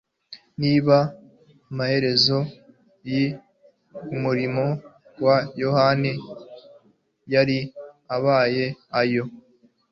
[0.61, 0.97] Niba
[1.69, 2.37] amaherezo
[4.09, 4.65] y'umurimo
[5.25, 6.11] wa Yohana
[7.33, 7.57] yari
[8.15, 8.65] abaye
[9.01, 9.23] ayo,